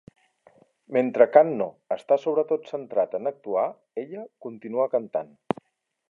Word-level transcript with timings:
Mentre 0.95 1.27
Kanno 1.33 1.67
està 1.95 2.17
sobretot 2.23 2.65
centrat 2.71 3.13
en 3.19 3.31
actuar, 3.33 3.67
ella 4.05 4.23
continua 4.47 4.89
cantant. 4.99 5.31